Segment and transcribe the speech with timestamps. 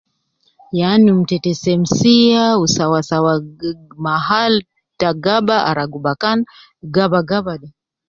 [0.77, 4.53] Yaa num Tete semsiya wu sawasawa mggg mahal
[4.99, 6.39] ta gaba aragu bakan
[6.95, 7.67] gaba gaba de.